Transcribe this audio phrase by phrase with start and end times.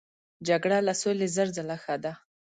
[0.47, 2.13] جګړه له سولې زر ځله ښه ده.